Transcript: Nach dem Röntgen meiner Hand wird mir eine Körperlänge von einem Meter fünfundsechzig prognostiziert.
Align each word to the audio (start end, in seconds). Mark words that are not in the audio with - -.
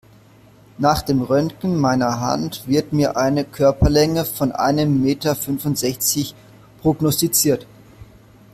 Nach 0.79 1.03
dem 1.03 1.21
Röntgen 1.21 1.79
meiner 1.79 2.19
Hand 2.19 2.63
wird 2.67 2.91
mir 2.91 3.17
eine 3.17 3.45
Körperlänge 3.45 4.25
von 4.25 4.51
einem 4.51 4.99
Meter 5.03 5.35
fünfundsechzig 5.35 6.33
prognostiziert. 6.81 7.67